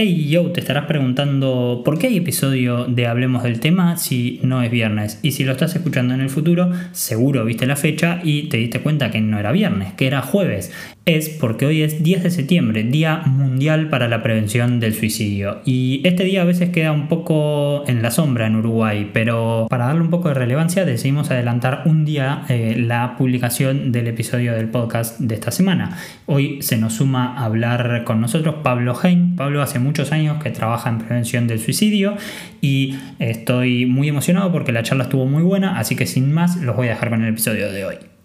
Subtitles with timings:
[0.00, 4.62] Hey yo, te estarás preguntando por qué hay episodio de Hablemos del tema si no
[4.62, 5.18] es viernes.
[5.22, 8.80] Y si lo estás escuchando en el futuro, seguro viste la fecha y te diste
[8.80, 10.72] cuenta que no era viernes, que era jueves
[11.08, 15.62] es porque hoy es 10 de septiembre, Día Mundial para la Prevención del Suicidio.
[15.64, 19.86] Y este día a veces queda un poco en la sombra en Uruguay, pero para
[19.86, 24.68] darle un poco de relevancia decidimos adelantar un día eh, la publicación del episodio del
[24.68, 25.96] podcast de esta semana.
[26.26, 29.34] Hoy se nos suma a hablar con nosotros Pablo Hein.
[29.34, 32.16] Pablo hace muchos años que trabaja en prevención del suicidio
[32.60, 36.76] y estoy muy emocionado porque la charla estuvo muy buena, así que sin más los
[36.76, 38.17] voy a dejar con el episodio de hoy.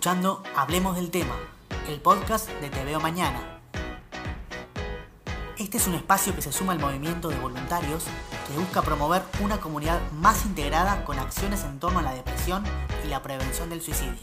[0.00, 1.34] Escuchando Hablemos del Tema,
[1.86, 3.60] el podcast de Te Veo Mañana.
[5.58, 8.04] Este es un espacio que se suma al movimiento de voluntarios
[8.48, 12.64] que busca promover una comunidad más integrada con acciones en torno a la depresión
[13.04, 14.22] y la prevención del suicidio.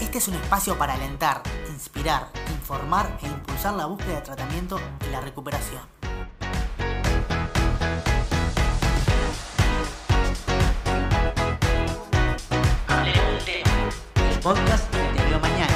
[0.00, 5.10] Este es un espacio para alentar, inspirar, informar e impulsar la búsqueda de tratamiento y
[5.10, 5.97] la recuperación.
[14.48, 15.68] Podcast Te Veo Mañana.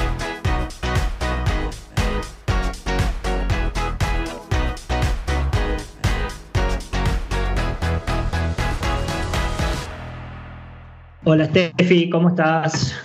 [11.23, 12.99] Hola Steffi, ¿cómo estás?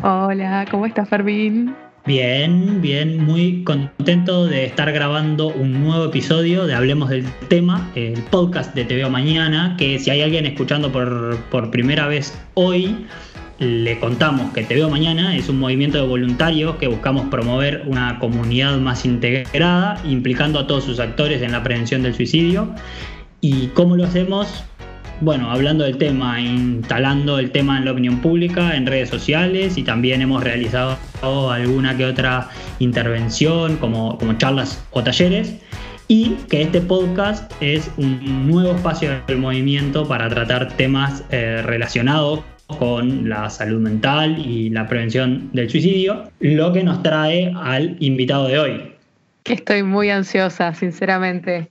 [0.00, 1.74] Hola, ¿cómo estás Fermín?
[2.06, 8.22] Bien, bien, muy contento de estar grabando un nuevo episodio de Hablemos del Tema, el
[8.30, 13.08] podcast de Te Veo Mañana, que si hay alguien escuchando por, por primera vez hoy,
[13.60, 18.18] le contamos que Te Veo Mañana es un movimiento de voluntarios que buscamos promover una
[18.18, 22.74] comunidad más integrada, implicando a todos sus actores en la prevención del suicidio.
[23.42, 24.64] ¿Y cómo lo hacemos?
[25.20, 29.82] Bueno, hablando del tema, instalando el tema en la opinión pública, en redes sociales y
[29.82, 30.96] también hemos realizado
[31.50, 35.56] alguna que otra intervención como, como charlas o talleres
[36.08, 42.40] y que este podcast es un nuevo espacio del movimiento para tratar temas eh, relacionados
[42.76, 48.48] con la salud mental y la prevención del suicidio, lo que nos trae al invitado
[48.48, 48.92] de hoy.
[49.44, 51.70] Estoy muy ansiosa, sinceramente.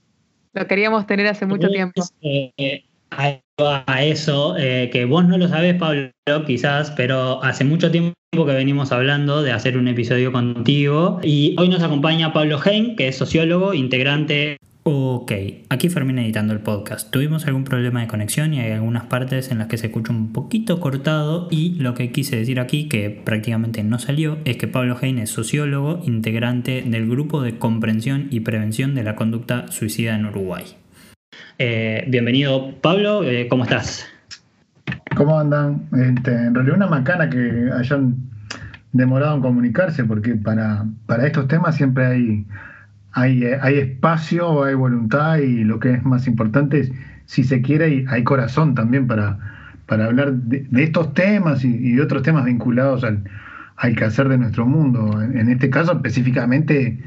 [0.52, 2.02] Lo queríamos tener hace mucho tiempo.
[2.22, 6.10] Eh, a eso, eh, que vos no lo sabés, Pablo,
[6.46, 11.68] quizás, pero hace mucho tiempo que venimos hablando de hacer un episodio contigo y hoy
[11.68, 15.32] nos acompaña Pablo Hein, que es sociólogo, integrante Ok,
[15.68, 17.10] aquí Fermín editando el podcast.
[17.10, 20.32] Tuvimos algún problema de conexión y hay algunas partes en las que se escucha un
[20.32, 24.96] poquito cortado y lo que quise decir aquí, que prácticamente no salió, es que Pablo
[25.00, 30.24] Hein es sociólogo, integrante del grupo de comprensión y prevención de la conducta suicida en
[30.24, 30.64] Uruguay.
[31.58, 34.06] Eh, bienvenido Pablo, eh, ¿cómo estás?
[35.14, 35.88] ¿Cómo andan?
[35.92, 38.16] Este, en realidad una macana que hayan
[38.92, 42.46] demorado en comunicarse porque para, para estos temas siempre hay
[43.12, 46.92] hay, eh, hay espacio, hay voluntad y lo que es más importante es,
[47.26, 49.38] si se quiere, hay corazón también para,
[49.86, 53.24] para hablar de, estos temas y, de otros temas vinculados al,
[53.76, 55.22] al quehacer de nuestro mundo.
[55.22, 56.98] En, este caso, específicamente,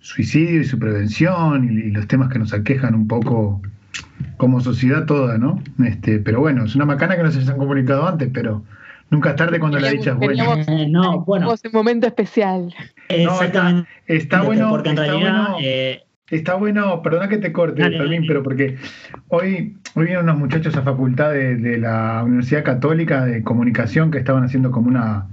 [0.00, 3.62] suicidio y su prevención y, los temas que nos aquejan un poco
[4.36, 5.62] como sociedad toda, ¿no?
[5.84, 8.64] Este, pero bueno, es una macana que no se han comunicado antes, pero
[9.12, 10.56] nunca es tarde cuando la dicha es buena.
[10.88, 11.50] no, bueno.
[11.50, 12.74] un momento especial.
[13.08, 13.88] Exactamente.
[14.08, 14.70] está, bueno.
[14.70, 15.46] Porque en realidad.
[15.60, 18.76] Eh, está bueno, perdona que te corte, Fermín, pero porque
[19.28, 24.42] hoy, hoy vienen unos muchachos a facultad de, la Universidad Católica de Comunicación que estaban
[24.42, 25.26] haciendo como una,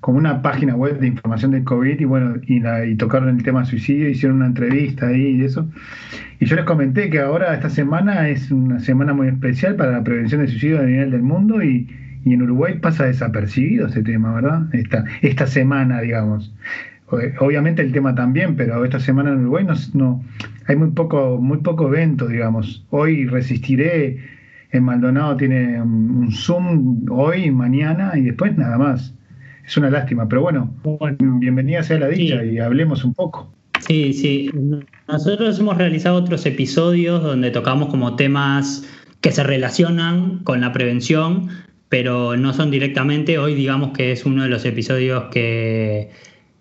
[0.00, 2.60] como una página web de información del COVID y bueno, y,
[2.90, 5.68] y tocaron el tema suicidio, hicieron una entrevista ahí y eso.
[6.40, 10.02] Y yo les comenté que ahora esta semana es una semana muy especial para la
[10.02, 11.86] prevención del suicidio a nivel del mundo y,
[12.24, 14.62] y en Uruguay pasa desapercibido ese tema, ¿verdad?
[14.72, 16.52] Esta, esta semana, digamos.
[17.40, 20.24] Obviamente el tema también, pero esta semana en Uruguay no,
[20.66, 22.86] hay muy poco, muy poco evento, digamos.
[22.90, 24.18] Hoy resistiré,
[24.70, 29.14] en Maldonado tiene un Zoom hoy, mañana y después nada más.
[29.64, 30.74] Es una lástima, pero bueno,
[31.18, 33.52] bienvenida sea la dicha y hablemos un poco.
[33.86, 34.50] Sí, sí.
[35.08, 38.88] Nosotros hemos realizado otros episodios donde tocamos como temas
[39.20, 41.48] que se relacionan con la prevención,
[41.92, 43.36] pero no son directamente.
[43.36, 46.08] Hoy digamos que es uno de los episodios que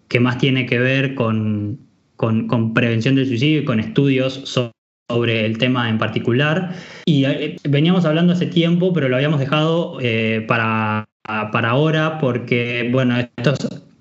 [0.10, 1.80] que más tiene que ver con,
[2.76, 4.42] prevención del suicidio y con estudios
[5.08, 6.76] sobre el tema en particular.
[7.06, 12.90] Y eh, veníamos hablando hace tiempo, pero lo habíamos dejado eh, para, para ahora porque,
[12.92, 13.54] bueno, esto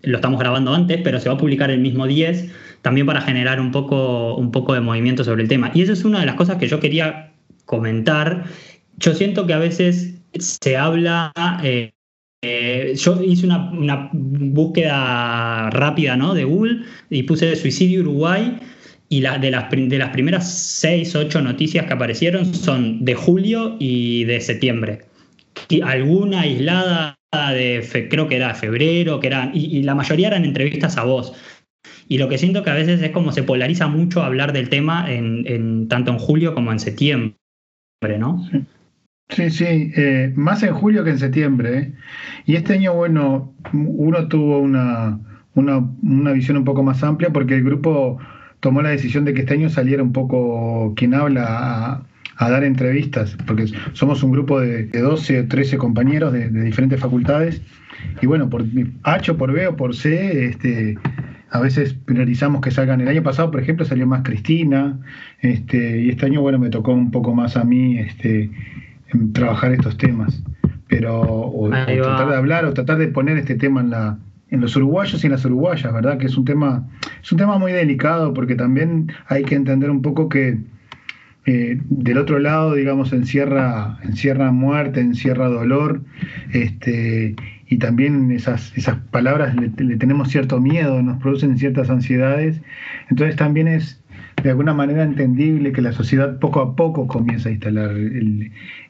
[0.03, 2.50] lo estamos grabando antes, pero se va a publicar el mismo 10,
[2.83, 5.71] también para generar un poco, un poco de movimiento sobre el tema.
[5.75, 7.31] Y eso es una de las cosas que yo quería
[7.67, 8.47] comentar.
[8.97, 11.32] Yo siento que a veces se habla...
[11.62, 11.93] Eh,
[12.43, 16.32] eh, yo hice una, búsqueda rápida ¿no?
[16.32, 18.59] de Google y puse suicidio Uruguay
[19.11, 24.25] y de, las, de las primeras seis, ocho noticias que aparecieron son de julio y
[24.25, 25.03] de septiembre.
[25.69, 30.44] Y alguna aislada de, creo que era de febrero, que eran, y, la mayoría eran
[30.44, 31.35] entrevistas a vos.
[32.09, 35.12] Y lo que siento que a veces es como se polariza mucho hablar del tema
[35.12, 37.37] en, tanto en julio como en septiembre,
[38.19, 38.49] ¿no?
[39.31, 41.79] Sí, sí, eh, más en julio que en septiembre.
[41.79, 41.93] ¿eh?
[42.47, 45.19] Y este año, bueno, uno tuvo una,
[45.55, 48.19] una, visión un poco más amplia porque el grupo
[48.61, 52.03] tomó la decisión de que este año saliera un poco quien habla
[52.37, 57.62] a, dar entrevistas, porque somos un grupo de, 12 o 13 compañeros de, diferentes facultades.
[58.23, 58.65] Y bueno, por
[59.03, 60.97] H por B o por C, este,
[61.50, 63.00] a veces priorizamos que salgan.
[63.03, 64.99] El año pasado, por ejemplo, salió más Cristina,
[65.41, 68.50] este, y este año, bueno, me tocó un poco más a mí este,
[69.33, 70.43] trabajar estos temas.
[70.89, 74.19] Pero, o, tratar de hablar o tratar de poner este tema en la
[74.51, 76.19] en los uruguayos y en las uruguayas, ¿verdad?
[76.19, 76.89] Que es un tema,
[77.23, 80.59] es un tema muy delicado porque también hay que entender un poco que
[81.47, 86.03] eh, del otro lado, digamos, encierra, encierra muerte, encierra dolor,
[86.53, 87.35] este,
[87.67, 92.61] y también esas, esas palabras le, tenemos cierto miedo, nos producen ciertas ansiedades.
[93.09, 94.00] Entonces también es
[94.43, 97.95] de alguna manera entendible que la sociedad poco a poco comienza a instalar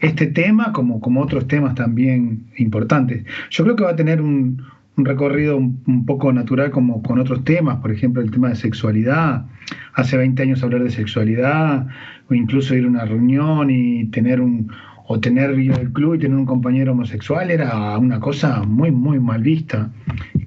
[0.01, 3.25] este tema como, como otros temas también importantes.
[3.51, 4.63] Yo creo que va a tener un,
[4.97, 9.47] recorrido un, poco natural como con otros temas, por ejemplo el tema de sexualidad.
[9.95, 11.87] Hace 20 años hablar de sexualidad,
[12.29, 14.71] o incluso ir a una reunión y tener un,
[15.07, 19.19] o tener ir al club y tener un compañero homosexual era una cosa muy, muy
[19.19, 19.91] mal vista.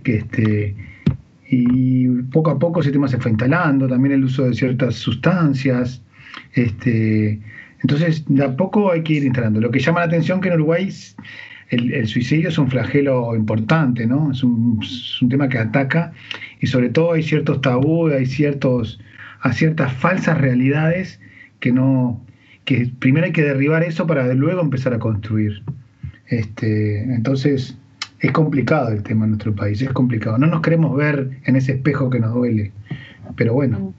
[0.04, 0.76] Que este,
[1.56, 6.02] y poco a poco ese tema se fue instalando, también el uso de ciertas sustancias.
[6.54, 7.40] Este,
[7.82, 9.62] entonces, de a poco hay que ir instalando.
[9.62, 10.90] Lo que llama la atención que en Uruguay
[11.70, 14.32] el, suicidio es un flagelo importante, ¿no?
[14.32, 14.80] Es un,
[15.30, 16.12] tema que ataca
[16.60, 19.00] y sobre todo hay ciertos tabúes, hay ciertos,
[19.42, 21.20] a ciertas falsas realidades
[21.60, 22.26] que no,
[22.66, 25.64] que primero hay que derribar eso para luego empezar a construir.
[26.28, 27.78] Este, entonces,
[28.24, 30.38] es complicado el tema en nuestro país, es complicado.
[30.38, 32.72] No nos queremos ver en ese espejo que nos duele,
[33.36, 33.94] pero bueno,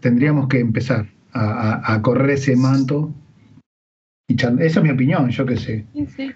[0.00, 3.12] tendríamos que empezar a, correr ese manto.
[4.28, 5.84] Y esa es mi opinión, yo qué sé.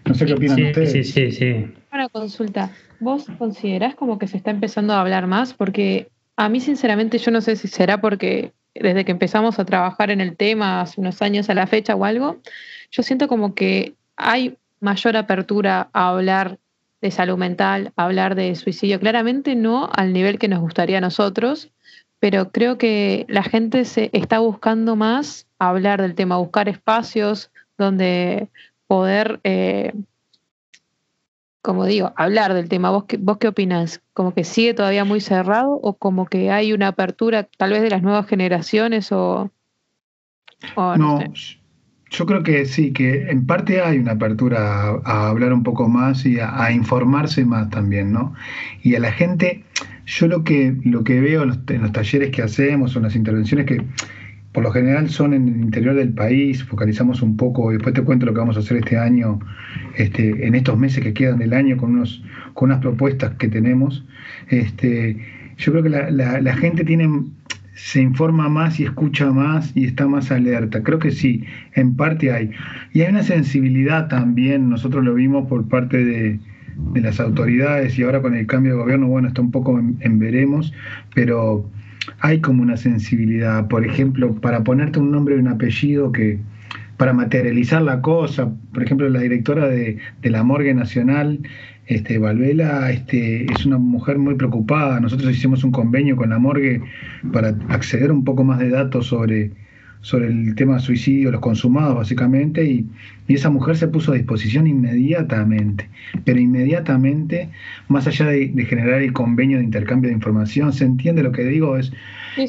[0.05, 0.93] No sé qué opinan ustedes.
[0.93, 1.67] Sí, sí, sí.
[1.91, 2.71] Una consulta.
[3.01, 5.55] ¿Vos considerás como que se está empezando a hablar más?
[5.55, 10.11] Porque a mí, sinceramente, yo no sé si será porque desde que empezamos a trabajar
[10.11, 12.39] en el tema hace unos años a la fecha o algo,
[12.91, 16.59] yo siento como que hay mayor apertura a hablar
[17.05, 18.99] de salud mental, hablar de suicidio.
[18.99, 21.71] Claramente no al nivel que nos gustaría a nosotros,
[22.19, 28.49] pero creo que la gente se está buscando más hablar del tema, buscar espacios donde
[28.87, 29.93] poder, eh,
[31.61, 32.91] como digo, hablar del tema.
[32.91, 34.01] ¿Vos qué, ¿Vos qué opinás?
[34.15, 37.91] ¿Como que sigue todavía muy cerrado o como que hay una apertura tal vez de
[37.91, 39.51] las nuevas generaciones o...
[40.75, 41.21] no,
[42.17, 46.25] yo creo que sí, que en parte hay una apertura a, hablar un poco más
[46.25, 48.35] y a, informarse más también, ¿no?
[48.83, 49.65] Y a la gente,
[50.07, 53.67] yo lo que, lo que veo en los, talleres que hacemos o en las intervenciones
[53.67, 53.83] que
[54.53, 58.03] por lo general son en el interior del país, focalizamos un poco, y después te
[58.03, 59.41] cuento lo que vamos a hacer este año,
[59.97, 62.23] este, en estos meses que quedan del año, con, unos,
[62.53, 64.07] con unas propuestas que tenemos.
[64.51, 65.17] Este,
[65.57, 67.09] yo creo que la, la, la gente tiene
[67.75, 70.83] se informa más y escucha más y está más alerta.
[70.83, 72.51] Creo que sí, en parte hay.
[72.93, 76.41] Y hay una sensibilidad también, nosotros lo vimos por parte de,
[76.95, 80.73] las autoridades y ahora con el cambio de gobierno, bueno, está un poco en, veremos,
[81.15, 81.71] pero
[82.21, 83.69] hay como una sensibilidad.
[83.69, 86.41] Por ejemplo, para ponerte un nombre y un apellido que
[86.97, 91.41] para materializar la cosa, por ejemplo, la directora de, de la Morgue Nacional
[91.87, 95.01] este, Valvela este, es una mujer muy preocupada.
[95.01, 96.83] Nosotros hicimos un convenio con la morgue
[97.33, 99.53] para acceder un poco más de datos sobre,
[100.05, 102.87] sobre el tema de suicidio, los consumados básicamente, y,
[103.27, 105.89] esa mujer se puso a disposición inmediatamente,
[106.27, 107.49] pero inmediatamente,
[107.89, 111.79] más allá de, generar el convenio de intercambio de información, se entiende lo que digo,
[111.79, 111.91] es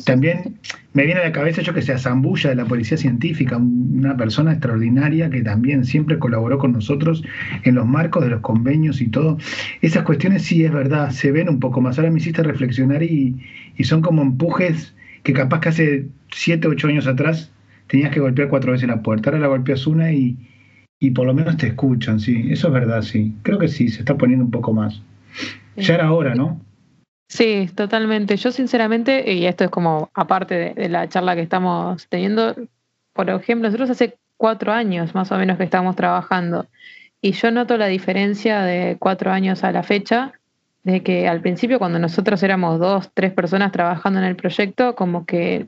[0.04, 0.58] también
[0.94, 4.52] me viene a la cabeza yo que sea Zambulla de la Policía Científica, una persona
[4.52, 7.24] extraordinaria que también siempre colaboró con nosotros
[7.64, 9.38] en los marcos de los convenios y todo.
[9.82, 11.98] Esas cuestiones sí es verdad, se ven un poco más.
[11.98, 13.36] Ahora me hiciste reflexionar y,
[13.78, 14.95] y son como empujes
[15.26, 17.52] que capaz que hace 7, 8 años atrás
[17.88, 19.30] tenías que golpear cuatro veces la puerta.
[19.30, 20.38] Ahora la golpeas una y,
[21.00, 22.48] y por lo menos te escuchan, sí.
[22.52, 23.34] Eso es verdad, sí.
[23.42, 25.02] Creo que sí, se está poniendo un poco más.
[25.76, 26.62] Ya era hora, ¿no?
[27.28, 28.38] Sí, totalmente.
[28.38, 32.56] Yo sinceramente, y esto es como aparte de, la charla que estamos teniendo,
[33.12, 36.68] por ejemplo, nosotros hace cuatro años más o menos que estamos trabajando
[37.26, 40.34] y yo noto la diferencia de cuatro años a la fecha,
[40.86, 45.26] de que al principio cuando nosotros éramos dos, tres personas trabajando en el proyecto, como
[45.26, 45.68] que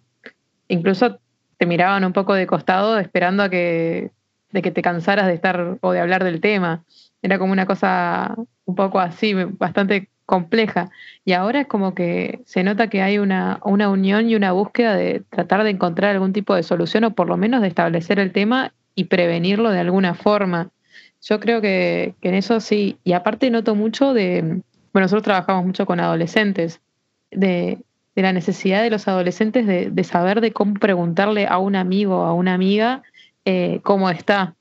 [0.68, 1.20] incluso
[1.58, 4.12] te miraban un poco de costado esperando a que,
[4.52, 6.84] de que te cansaras de estar o de hablar del tema.
[7.24, 10.92] Era como una cosa un poco así, bastante compleja.
[11.26, 14.96] Y ahora es como que se nota que hay una, una unión y una búsqueda
[14.96, 18.32] de tratar de encontrar algún tipo de solución o por lo menos de establecer el
[18.32, 20.70] tema y prevenirlo de alguna forma.
[21.24, 23.00] Yo creo que, en eso sí.
[23.04, 24.62] Y aparte noto mucho de,
[24.98, 26.82] bueno, nosotros trabajamos mucho con adolescentes,
[27.30, 27.84] de,
[28.16, 32.34] la necesidad de los adolescentes de, saber de cómo preguntarle a un amigo o a
[32.34, 33.04] una amiga
[33.46, 34.56] eh, cómo está.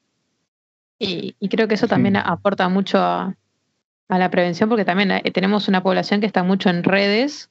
[0.98, 3.34] Y, creo que eso también aporta mucho a,
[4.08, 7.48] a la prevención porque también eh, tenemos una población que está mucho en redes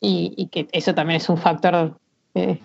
[0.00, 1.98] y, que eso también es un factor
[2.34, 2.60] eh,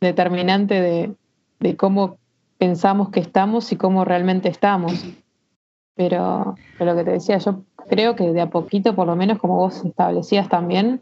[0.00, 1.14] determinante
[1.60, 2.18] de, cómo
[2.58, 5.04] pensamos que estamos y cómo realmente estamos.
[5.96, 9.56] Pero, lo que te decía, yo creo que de a poquito, por lo menos como
[9.56, 11.00] vos establecías también,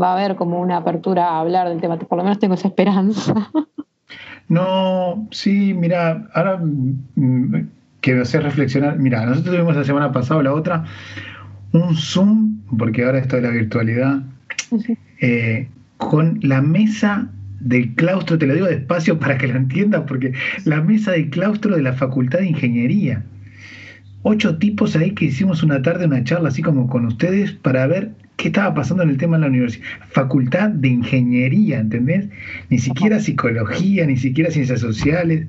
[0.00, 1.96] va a haber como una apertura a hablar del tema.
[1.98, 3.50] Por lo menos tengo esa esperanza.
[4.46, 7.68] No, sí, mira, ahora mm,
[8.02, 8.98] que me hace reflexionar.
[8.98, 10.84] Mira, nosotros tuvimos la semana pasada o la otra
[11.74, 14.22] un Zoom, porque ahora esto de la virtualidad,
[15.20, 17.28] eh, con la mesa
[17.60, 20.32] del claustro, te lo digo despacio para que lo entiendas, porque
[20.64, 23.24] la mesa del claustro de la Facultad de Ingeniería.
[24.26, 28.12] Ocho tipos ahí que hicimos una tarde, una charla así como con ustedes para ver
[28.36, 29.84] qué estaba pasando en el tema en la universidad.
[30.08, 32.28] Facultad de Ingeniería, ¿entendés?
[32.70, 35.46] Ni siquiera psicología, ni siquiera ciencias sociales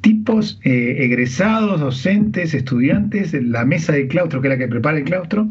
[0.00, 5.04] tipos eh, egresados, docentes, estudiantes, la mesa de claustro, que es la que prepara el
[5.04, 5.50] claustro,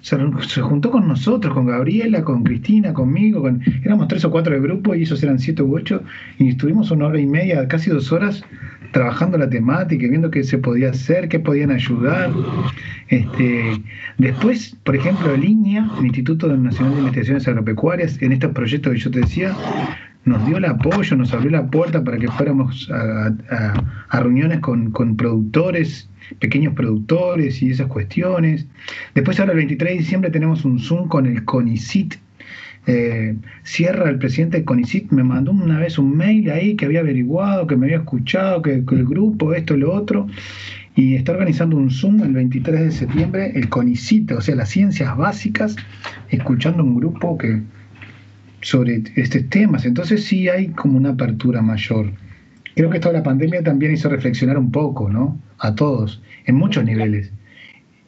[0.00, 0.16] se,
[0.60, 4.94] juntó con nosotros, con Gabriela, con Cristina, conmigo, con, éramos tres o cuatro de grupo
[4.94, 6.02] y esos eran siete u ocho,
[6.38, 8.44] y estuvimos una hora y media, casi dos horas,
[8.92, 12.30] trabajando la temática, viendo qué se podía hacer, qué podían ayudar.
[13.08, 13.80] Este,
[14.18, 19.10] después, por ejemplo, Línea, el Instituto Nacional de Investigaciones Agropecuarias, en estos proyectos que yo
[19.10, 19.54] te decía,
[20.24, 26.08] nos dio el apoyo, nos abrió la puerta para que fuéramos a, reuniones con, productores,
[26.38, 28.66] pequeños productores y esas cuestiones.
[29.14, 32.16] Después ahora el 23 de diciembre tenemos un Zoom con el CONICIT.
[32.88, 37.00] Eh, Sierra, el presidente del CONICIT, me mandó una vez un mail ahí que había
[37.00, 40.26] averiguado, que me había escuchado, que, que el grupo, esto y lo otro
[40.98, 45.16] y está organizando un Zoom el 23 de septiembre, el CONICIT, o sea, las ciencias
[45.16, 45.76] básicas,
[46.28, 47.62] escuchando un grupo que,
[48.62, 49.84] sobre estos temas.
[49.84, 52.10] Entonces sí hay como una apertura mayor.
[52.74, 55.38] Creo que esto de la pandemia también hizo reflexionar un poco, ¿no?
[55.58, 57.32] A todos, en muchos niveles.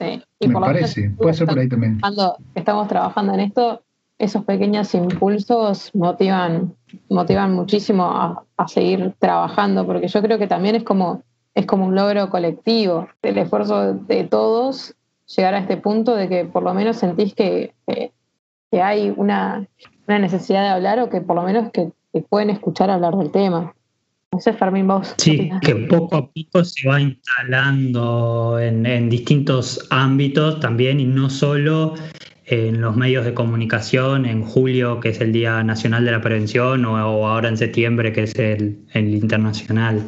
[0.01, 0.49] Sí.
[0.49, 2.01] Me parece, puede ser por ahí también.
[2.01, 3.85] Cuando estamos trabajando en esto,
[4.21, 6.75] esos pequeños impulsos motivan,
[7.09, 11.23] motivan muchísimo a, seguir trabajando, porque yo creo que también es como,
[11.55, 14.95] es como un logro colectivo, el esfuerzo de todos
[15.35, 17.73] llegar a este punto de que por lo menos sentís que,
[18.71, 19.67] que hay una,
[20.07, 23.31] una necesidad de hablar o que por lo menos que te pueden escuchar hablar del
[23.31, 23.75] tema.
[24.33, 25.15] No sé, Fermín, vos.
[25.17, 31.95] Sí, que poco a poco se va instalando en, distintos ámbitos también y no solo
[32.51, 36.85] en los medios de comunicación, en julio, que es el Día Nacional de la Prevención,
[36.85, 40.03] o, ahora en septiembre, que es el, internacional.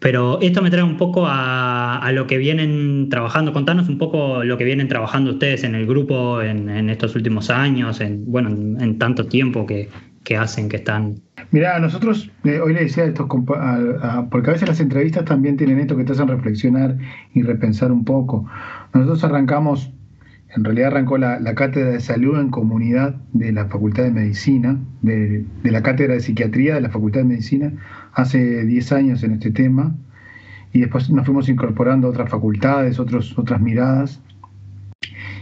[0.00, 3.52] Pero esto me trae un poco a, lo que vienen trabajando.
[3.52, 8.00] Contanos un poco lo que vienen trabajando ustedes en el grupo en, estos últimos años,
[8.00, 9.88] en, bueno, en, tanto tiempo que,
[10.36, 11.20] hacen, que están.
[11.52, 15.96] Mira, nosotros eh, hoy le decía esto, porque a veces las entrevistas también tienen esto
[15.96, 16.98] que te hacen reflexionar
[17.32, 18.44] y repensar un poco.
[18.92, 19.92] Nosotros arrancamos
[20.56, 25.44] en realidad arrancó la, cátedra de salud en comunidad de la Facultad de Medicina, de,
[25.64, 27.72] la cátedra de psiquiatría de la Facultad de Medicina,
[28.12, 29.96] hace 10 años en este tema,
[30.72, 34.20] y después nos fuimos incorporando otras facultades, otros, otras miradas,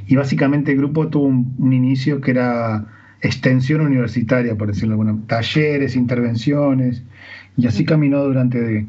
[0.07, 2.87] y básicamente el grupo tuvo un, inicio que era
[3.21, 7.03] extensión universitaria, por decirlo de alguna talleres, intervenciones,
[7.57, 8.87] y así caminó durante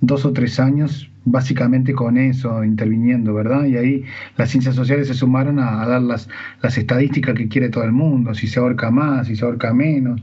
[0.00, 3.64] dos o tres años básicamente con eso interviniendo, ¿verdad?
[3.66, 4.04] Y ahí
[4.36, 6.28] las ciencias sociales se sumaron a, dar las,
[6.62, 10.22] las, estadísticas que quiere todo el mundo, si se ahorca más, si se ahorca menos.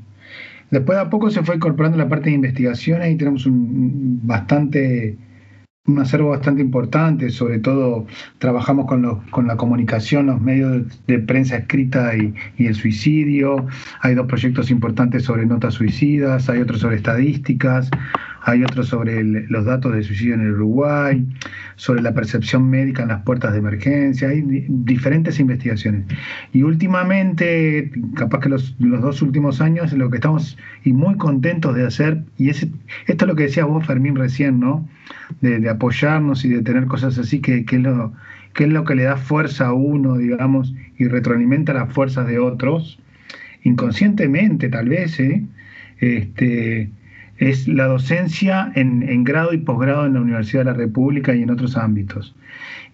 [0.72, 5.18] Después de a poco se fue incorporando la parte de investigación y tenemos un bastante
[5.88, 8.06] un acervo bastante importante, sobre todo
[8.40, 13.66] trabajamos con, los, con la comunicación, los medios de prensa escrita y, y, el suicidio,
[14.02, 17.90] hay dos proyectos importantes sobre notas suicidas, hay otros sobre estadísticas,
[18.48, 21.28] hay otro sobre los datos de suicidio en el Uruguay,
[21.76, 26.06] sobre la percepción médica en las puertas de emergencia, hay diferentes investigaciones.
[26.54, 31.86] Y últimamente, capaz que los, dos últimos años, lo que estamos y muy contentos de
[31.86, 32.66] hacer, y es,
[33.08, 34.88] esto es lo que decía vos, Fermín, recién, ¿no?
[35.42, 38.14] De, apoyarnos y de tener cosas así, que, que, es lo,
[38.54, 42.40] que es lo que le da fuerza a uno, digamos, y retroalimenta las fuerzas de
[42.40, 42.98] otros,
[43.64, 45.44] inconscientemente tal vez, ¿eh?
[46.00, 46.92] Este,
[47.38, 51.52] es la docencia en, grado y posgrado en la Universidad de la República y en
[51.52, 52.36] otros ámbitos.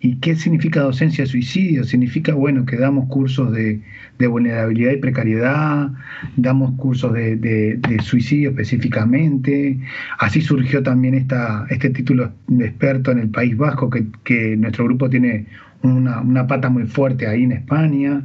[0.02, 1.86] ¿Y qué significa docencia suicidio?
[1.86, 3.82] Significa, bueno, que damos cursos de,
[4.20, 5.92] vulnerabilidad y precariedad,
[6.36, 9.80] damos cursos de, suicidio específicamente.
[10.20, 15.10] Así surgió también esta, este título de experto en el País Vasco, que, nuestro grupo
[15.10, 15.46] tiene
[15.84, 18.24] una, una pata muy fuerte ahí en España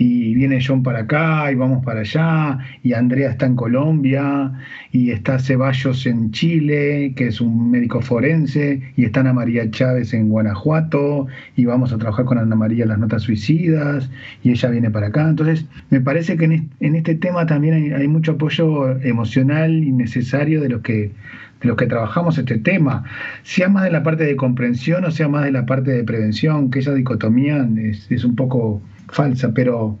[0.00, 4.50] y viene John para acá y vamos para allá, y Andrea está en Colombia,
[4.92, 10.14] y está Ceballos en Chile, que es un médico forense, y está Ana María Chávez
[10.14, 14.10] en Guanajuato, y vamos a trabajar con Ana María las notas suicidas,
[14.42, 15.28] y ella viene para acá.
[15.28, 20.70] Entonces, me parece que en este tema también hay, mucho apoyo emocional y necesario de
[20.70, 21.12] los que
[21.60, 23.04] de los que trabajamos este tema,
[23.42, 26.70] sea más de la parte de comprensión o sea más de la parte de prevención,
[26.70, 28.80] que esa dicotomía es, es un poco
[29.12, 29.98] falsa, pero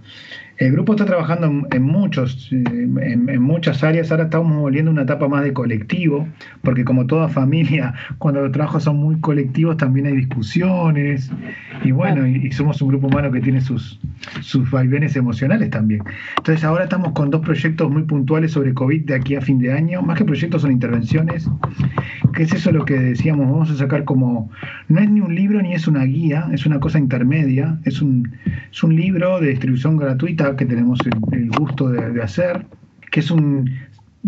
[0.60, 2.62] el grupo está trabajando en, muchos, eh,
[3.00, 4.10] en, muchas áreas.
[4.10, 6.28] Ahora estamos volviendo a una etapa más de colectivo,
[6.60, 11.30] porque como toda familia, cuando los trabajos son muy colectivos, también hay discusiones.
[11.82, 13.98] Y bueno, y, somos un grupo humano que tiene sus,
[14.42, 16.02] sus vaivenes emocionales también.
[16.36, 19.72] Entonces ahora estamos con dos proyectos muy puntuales sobre COVID de aquí a fin de
[19.72, 20.02] año.
[20.02, 21.48] Más que proyectos son intervenciones.
[22.34, 23.50] ¿Qué es eso lo que decíamos?
[23.50, 24.50] Vamos a sacar como,
[24.88, 27.78] no es ni un libro ni es una guía, es una cosa intermedia.
[27.84, 28.30] Es un,
[28.70, 30.98] es un libro de distribución gratuita que tenemos
[31.32, 32.66] el, gusto de, hacer,
[33.10, 33.70] que es un,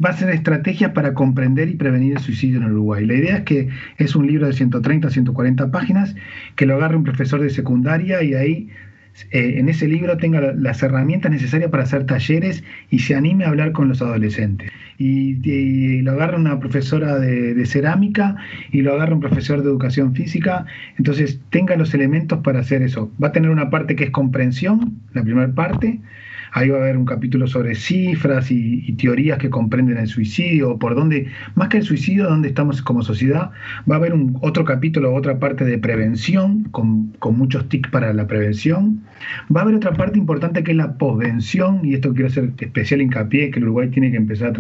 [0.02, 3.07] va a ser estrategias para comprender y prevenir el suicidio en Uruguay.
[3.07, 6.14] La idea es que es un libro de 130 140 páginas,
[6.57, 8.69] que lo agarre un profesor de secundaria y ahí
[9.31, 13.49] eh, en ese libro tenga las herramientas necesarias para hacer talleres y se anime a
[13.49, 14.71] hablar con los adolescentes.
[14.99, 18.37] Y, lo agarra una profesora de, de, cerámica
[18.71, 20.66] y lo agarra un profesor de educación física,
[20.99, 23.11] entonces tenga los elementos para hacer eso.
[23.23, 26.00] Va a tener una parte que es comprensión, la primera parte,
[26.54, 30.94] Ahí va a haber un capítulo sobre cifras y, teorías que comprenden el suicidio, por
[30.94, 33.53] dónde, más que el suicidio, dónde estamos como sociedad.
[33.90, 38.27] Va a haber un, otro capítulo, otra parte de prevención, con, muchos tics para la
[38.27, 39.00] prevención.
[39.55, 43.00] Va a haber otra parte importante que es la posvención, y esto quiero hacer especial
[43.00, 44.53] hincapié, que el Uruguay tiene que empezar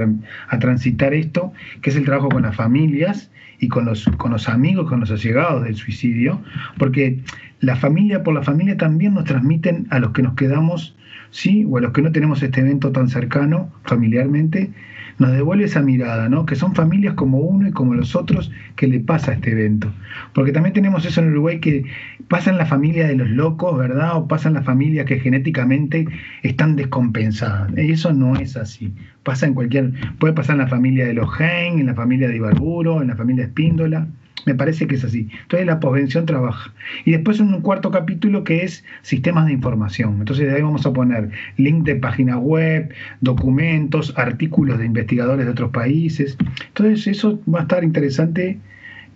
[0.48, 4.48] a, transitar esto, que es el trabajo con las familias y con los, con los
[4.48, 6.40] amigos, con los allegados del suicidio,
[6.78, 7.20] porque
[7.60, 10.96] la familia por la familia también nos transmiten a los que nos quedamos
[11.32, 11.66] ¿sí?
[11.68, 14.70] o a los que no tenemos este evento tan cercano familiarmente,
[15.18, 16.46] nos devuelve esa mirada, ¿no?
[16.46, 19.92] que son familias como uno y como los otros que le pasa este evento.
[20.32, 21.84] Porque también tenemos eso en Uruguay que
[22.28, 24.16] pasa en la familia de los locos, ¿verdad?
[24.16, 26.06] O pasa en las familias que genéticamente
[26.42, 27.72] están descompensadas.
[27.76, 28.92] Eso no es así.
[29.22, 32.36] Pasa en cualquier, puede pasar en la familia de los Gen, en la familia de
[32.36, 34.06] Ibarburo, en la familia Espíndola.
[34.44, 35.28] Me parece que es así.
[35.42, 36.72] Entonces la posvención trabaja.
[37.04, 40.16] Y después un cuarto capítulo que es sistemas de información.
[40.18, 45.52] Entonces de ahí vamos a poner link de página web, documentos, artículos de investigadores de
[45.52, 46.36] otros países.
[46.68, 48.58] Entonces eso va a estar interesante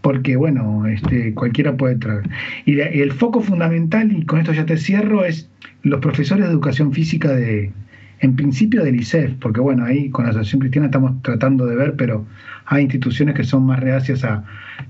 [0.01, 2.29] porque bueno, este, cualquiera puede traer.
[2.65, 5.51] Y, el foco fundamental, y con esto ya te cierro, es
[5.83, 7.73] los profesores de educación física de,
[8.21, 11.95] en principio del ICEF, porque bueno, ahí con la Asociación Cristiana estamos tratando de ver,
[11.97, 12.27] pero
[12.65, 14.45] hay instituciones que son más reacias a,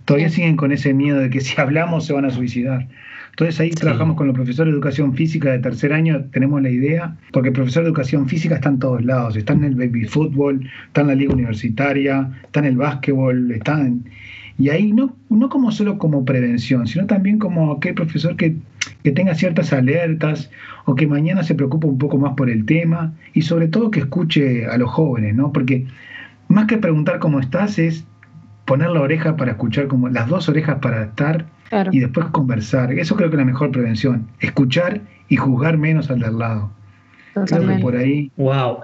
[0.05, 2.89] todavía siguen con ese miedo de que si hablamos se van a suicidar.
[3.31, 7.17] Entonces ahí trabajamos con los profesores de educación física de tercer año, tenemos la idea,
[7.33, 10.67] porque el profesor de educación física está en todos lados, está en el baby fútbol,
[10.87, 14.05] está en la liga universitaria, está en el básquetbol, está en...
[14.59, 18.57] Y ahí no, no como solo como prevención, sino también como aquel profesor que,
[19.07, 20.51] que tenga ciertas alertas
[20.85, 24.01] o que mañana se preocupe un poco más por el tema y sobre todo que
[24.01, 25.53] escuche a los jóvenes, ¿no?
[25.53, 25.87] Porque
[26.49, 28.05] más que preguntar cómo estás, es
[28.65, 31.47] poner la oreja para escuchar, como las dos orejas para estar
[31.93, 32.93] y después conversar.
[32.95, 34.27] Eso creo que es la mejor prevención.
[34.41, 36.73] Escuchar y juzgar menos al de al lado.
[37.33, 38.33] Creo que por ahí.
[38.37, 38.79] Wow.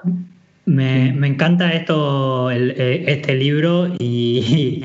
[0.67, 4.85] Me, encanta esto, eh, este libro y,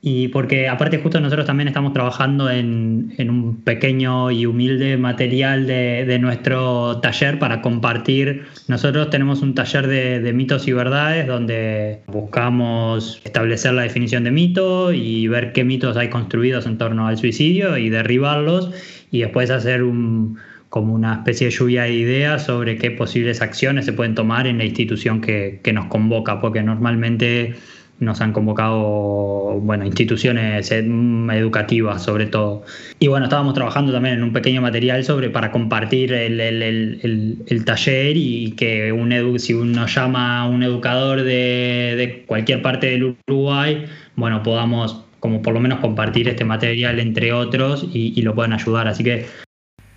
[0.00, 6.18] y porque aparte justo nosotros también estamos trabajando en, un pequeño y humilde material de,
[6.20, 8.44] nuestro taller para compartir.
[8.68, 14.92] Nosotros tenemos un taller de, mitos y verdades donde buscamos establecer la definición de mito
[14.92, 18.70] y ver qué mitos hay construidos en torno al suicidio y derribarlos
[19.10, 23.84] y después hacer un, como una especie de lluvia de ideas sobre qué posibles acciones
[23.84, 27.56] se pueden tomar en la institución que, que nos convoca, porque normalmente
[28.00, 32.64] nos han convocado, bueno, instituciones educativas sobre todo.
[32.98, 38.52] Y bueno, estábamos trabajando también en un pequeño material sobre para compartir el, taller y
[38.52, 44.42] que un edu, si uno llama a un educador de, cualquier parte del Uruguay, bueno,
[44.42, 48.86] podamos como por lo menos compartir este material entre otros y, y lo puedan ayudar.
[48.86, 49.26] Así que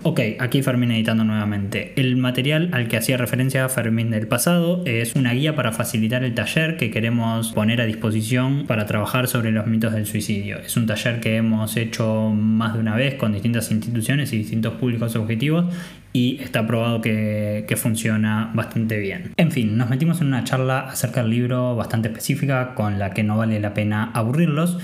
[0.04, 1.94] Ok, aquí Fermín editando nuevamente.
[1.96, 6.34] El material al que hacía referencia Fermín del pasado es una guía para facilitar el
[6.34, 10.58] taller que queremos poner a disposición para trabajar sobre los mitos del suicidio.
[10.58, 14.74] Es un taller que hemos hecho más de una vez con distintas instituciones y distintos
[14.74, 15.66] públicos objetivos
[16.14, 19.32] y está probado que, que, funciona bastante bien.
[19.38, 23.24] En fin, nos metimos en una charla acerca del libro bastante específica con la que
[23.24, 24.78] no vale la pena aburrirlos,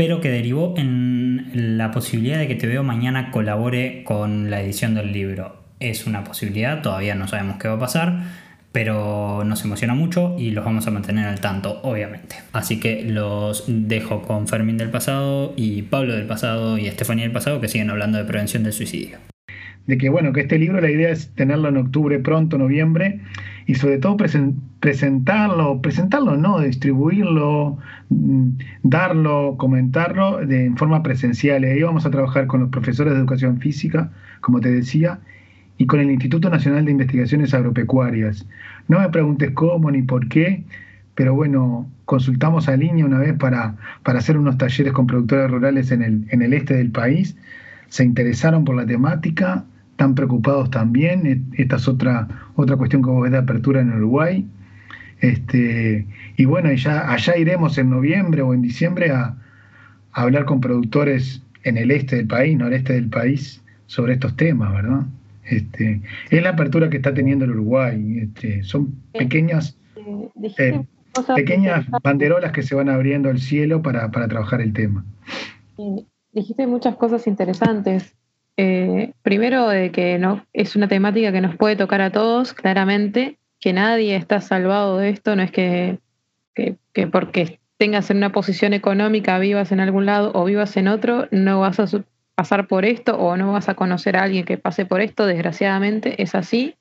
[0.00, 4.94] pero que derivó en la posibilidad de que Te Veo Mañana colabore con la edición
[4.94, 5.56] del libro.
[5.78, 8.22] Es una posibilidad, todavía no sabemos qué va a pasar,
[8.72, 12.36] pero nos emociona mucho y los vamos a mantener al tanto, obviamente.
[12.54, 17.32] Así que los dejo con Fermín del pasado y Pablo del pasado y Estefanía del
[17.32, 19.18] pasado que siguen hablando de prevención del suicidio.
[19.90, 23.18] De que bueno, que este libro la idea es tenerlo en octubre, pronto, noviembre,
[23.66, 27.76] y sobre todo presentarlo, presentarlo, no, distribuirlo,
[28.08, 28.50] mm,
[28.84, 31.64] darlo, comentarlo de, en forma presencial.
[31.64, 35.18] Ahí vamos a trabajar con los profesores de educación física, como te decía,
[35.76, 38.46] y con el Instituto Nacional de Investigaciones Agropecuarias.
[38.86, 40.62] No me preguntes cómo ni por qué,
[41.16, 43.74] pero bueno, consultamos a Línea una vez para,
[44.04, 47.36] para hacer unos talleres con productores rurales en el, en el este del país.
[47.88, 49.64] Se interesaron por la temática,
[50.00, 51.26] están preocupados también.
[51.26, 54.46] E, esta es otra, otra cuestión que vos ves de apertura en Uruguay.
[55.20, 56.06] Este,
[56.38, 59.36] y bueno, ya, allá iremos en noviembre o en diciembre a,
[60.12, 65.02] hablar con productores en el este del país, noreste del país, sobre estos temas, ¿verdad?
[65.44, 68.20] Este, es la apertura que está teniendo el Uruguay.
[68.22, 69.76] Este, son pequeñas,
[70.58, 70.82] eh,
[71.36, 75.04] pequeñas banderolas que se van abriendo al cielo para, para trabajar el tema.
[76.32, 78.14] Dijiste muchas cosas interesantes.
[78.62, 83.38] Eh, primero, de que no, es una temática que nos puede tocar a todos, claramente,
[83.58, 85.98] que nadie está salvado de esto, no es que,
[86.54, 91.26] que, porque tengas en una posición económica, vivas en algún lado o vivas en otro,
[91.30, 91.86] no vas a
[92.34, 96.22] pasar por esto o no vas a conocer a alguien que pase por esto, desgraciadamente
[96.22, 96.74] es así.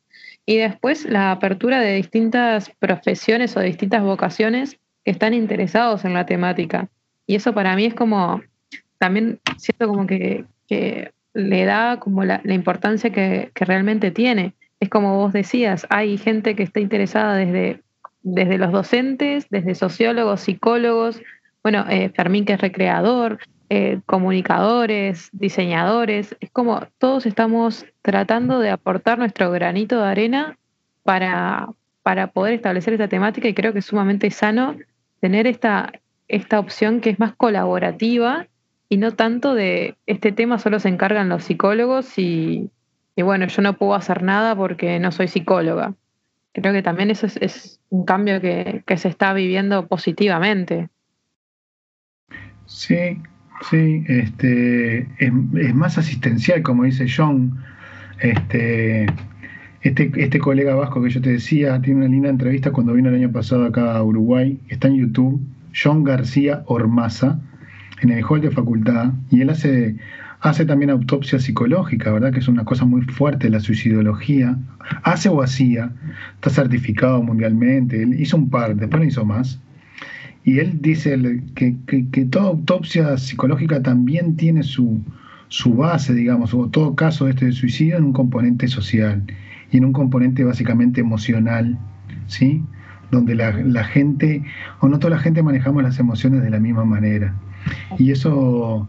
[0.45, 6.25] Y después la apertura de distintas profesiones o distintas vocaciones que están interesados en la
[6.25, 6.89] temática.
[7.25, 8.41] Y eso para mí es como,
[8.97, 14.53] también siento como que, que le da como la, importancia que, realmente tiene.
[14.79, 17.81] Es como vos decías, hay gente que está interesada desde,
[18.21, 21.21] desde los docentes, desde sociólogos, psicólogos,
[21.63, 28.71] bueno, eh, Fermín que es recreador, eh, comunicadores, diseñadores, es como todos estamos tratando de
[28.71, 30.57] aportar nuestro granito de arena
[31.03, 31.69] para,
[32.01, 34.75] para poder establecer esta temática y creo que es sumamente sano
[35.19, 35.91] tener esta,
[36.27, 38.47] esta opción que es más colaborativa
[38.89, 42.71] y no tanto de este tema solo se encargan los psicólogos y,
[43.15, 45.93] bueno, yo no puedo hacer nada porque no soy psicóloga.
[46.53, 50.89] Creo que también eso es, un cambio que, se está viviendo positivamente.
[52.65, 53.21] Sí,
[53.69, 57.63] sí, este, es, más asistencial, como dice John.
[58.19, 59.05] Este,
[59.81, 63.15] este, este colega vasco que yo te decía tiene una linda entrevista cuando vino el
[63.15, 65.39] año pasado acá a Uruguay, está en YouTube,
[65.73, 67.39] John García Ormaza,
[68.01, 69.95] en el hall de facultad y él hace,
[70.39, 72.31] hace también autopsia psicológica, ¿verdad?
[72.31, 74.57] Que es una cosa muy fuerte la suicidología.
[75.03, 75.91] Hace o hacía,
[76.35, 79.59] está certificado mundialmente, él hizo un par, después no hizo más.
[80.43, 81.19] Y él dice
[81.53, 85.01] que, que, toda autopsia psicológica también tiene su,
[85.49, 89.23] su base, digamos, o todo caso este de suicidio en un componente social
[89.71, 91.77] y en un componente básicamente emocional,
[92.27, 92.63] ¿sí?
[93.11, 94.43] Donde la, la gente,
[94.79, 97.35] o no toda la gente manejamos las emociones de la misma manera.
[97.97, 98.87] Y eso,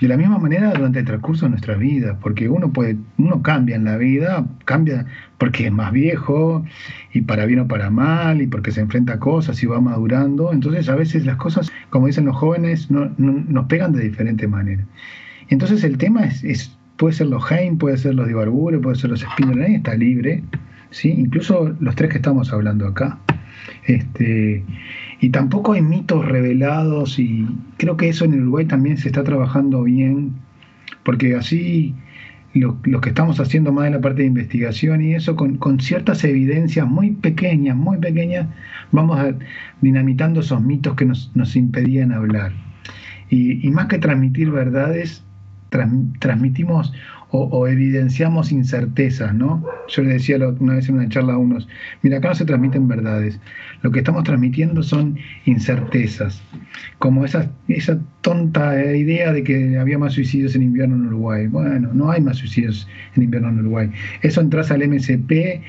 [0.00, 3.76] de la misma manera, durante el transcurso de nuestra vida, porque uno puede, uno cambia
[3.76, 5.06] en la vida, cambia
[5.38, 6.64] porque es más viejo,
[7.12, 10.52] y para bien o para mal, y porque se enfrenta a cosas y va madurando.
[10.52, 14.84] Entonces, a veces las cosas, como dicen los jóvenes, no, nos pegan de diferente manera.
[15.48, 19.20] Entonces, el tema es, puede ser los Heim, puede ser los Dibarbure, puede ser los
[19.20, 20.42] Spindler, está libre,
[20.90, 21.10] ¿sí?
[21.10, 23.18] incluso los tres que estamos hablando acá.
[23.86, 24.64] Este,
[25.22, 29.84] y tampoco hay mitos revelados y creo que eso en Uruguay también se está trabajando
[29.84, 30.32] bien,
[31.04, 31.94] porque así
[32.54, 36.88] lo, que estamos haciendo más en la parte de investigación y eso con, ciertas evidencias
[36.88, 38.48] muy pequeñas, muy pequeñas,
[38.90, 39.32] vamos a,
[39.80, 42.50] dinamitando esos mitos que nos, impedían hablar.
[43.30, 45.22] Y, más que transmitir verdades,
[46.18, 46.92] transmitimos
[47.30, 49.64] o, evidenciamos incertezas, ¿no?
[49.88, 51.68] Yo le decía una vez en una charla a unos,
[52.02, 53.40] mira, acá no se transmiten verdades,
[53.82, 56.42] lo que estamos transmitiendo son incertezas,
[56.98, 61.46] como esa, esa tonta idea de que había más suicidios en invierno en Uruguay.
[61.48, 63.90] Bueno, no hay más suicidios en invierno en Uruguay.
[64.22, 65.60] Eso entras al MSP,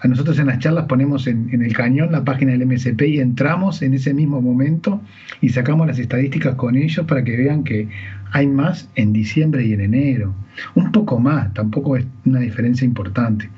[0.00, 3.82] a nosotros en las charlas ponemos en, el cañón la página del MSP y entramos
[3.82, 5.00] en ese mismo momento
[5.40, 7.88] y sacamos las estadísticas con ellos para que vean que
[8.32, 10.34] hay más en diciembre y en enero.
[10.74, 13.50] Un poco más, tampoco es una diferencia importante.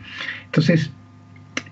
[0.46, 0.90] Entonces,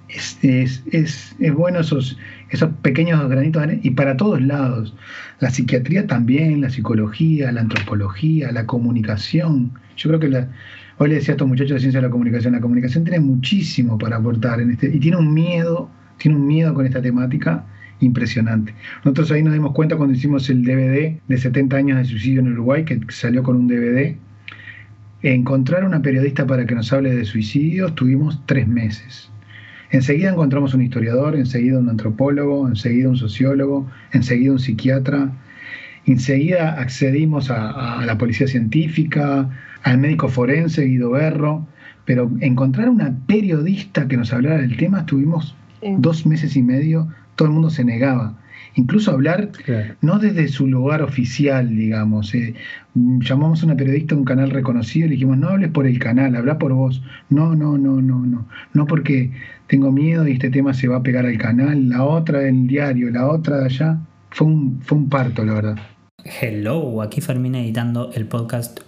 [0.08, 2.18] es, es, bueno esos,
[2.50, 4.94] esos pequeños granitos y para todos lados.
[5.40, 9.72] La psiquiatría también, la psicología, la antropología, la comunicación.
[9.96, 10.48] Yo creo que la,
[10.98, 13.98] hoy le decía a estos muchachos de ciencia de la comunicación, la comunicación tiene muchísimo
[13.98, 17.64] para aportar en este, y tiene un miedo, tiene un miedo con esta temática
[18.00, 18.74] impresionante.
[19.04, 22.52] Nosotros ahí nos dimos cuenta cuando hicimos el DVD de 70 años de suicidio en
[22.52, 24.16] Uruguay, que salió con un DVD.
[25.22, 29.30] Encontrar una periodista para que nos hable de suicidios tuvimos tres meses.
[29.90, 35.32] Enseguida encontramos un historiador, enseguida un antropólogo, enseguida un sociólogo, enseguida un psiquiatra.
[36.06, 39.50] Enseguida accedimos a, la policía científica,
[39.82, 41.66] al médico forense Guido Berro,
[42.04, 45.54] pero encontrar una periodista que nos hablara del tema tuvimos
[45.98, 48.34] dos meses y medio todo el mundo se negaba.
[48.74, 49.50] Incluso hablar,
[50.02, 52.34] no desde su lugar oficial, digamos.
[52.34, 52.54] Eh,
[52.94, 55.98] llamamos a una periodista a un canal reconocido y le dijimos, no hables por el
[55.98, 57.02] canal, habla por vos.
[57.30, 58.46] No, no, no, no, no.
[58.74, 59.32] No porque
[59.68, 63.10] tengo miedo y este tema se va a pegar al canal, la otra del diario,
[63.10, 63.98] la otra de allá.
[64.30, 65.78] Fue un, fue un parto, la verdad.
[66.24, 68.80] Hello, aquí Fermín editando el podcast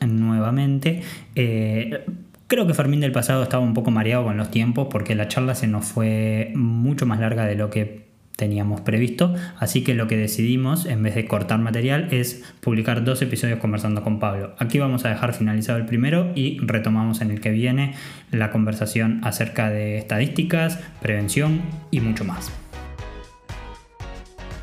[1.34, 2.04] Eh,
[2.50, 5.54] Creo que Fermín del pasado estaba un poco mareado con los tiempos porque la charla
[5.54, 10.16] se nos fue mucho más larga de lo que teníamos previsto, así que lo que
[10.16, 14.56] decidimos, en vez de cortar material, es publicar dos episodios conversando con Pablo.
[14.58, 17.94] Aquí vamos a dejar finalizado el primero y retomamos en el que viene
[18.32, 21.60] la conversación acerca de estadísticas, prevención
[21.92, 22.50] y mucho más.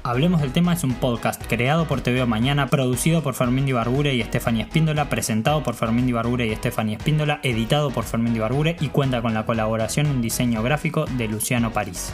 [0.07, 4.23] Hablemos del tema es un podcast creado por TV Mañana, producido por Fermín Barbure y
[4.23, 9.21] Stephanie Espíndola, presentado por Fermín Barbure y Stephanie Espíndola, editado por Fermín Barbure y cuenta
[9.21, 12.13] con la colaboración en diseño gráfico de Luciano París.